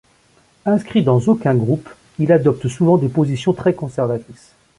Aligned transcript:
Inscrit 0.65 1.03
dans 1.03 1.19
aucun 1.27 1.53
groupe, 1.53 1.87
il 2.17 2.31
adopte 2.31 2.67
souvent 2.67 2.97
des 2.97 3.07
positions 3.07 3.53
très 3.53 3.75
conservatrices. 3.75 4.55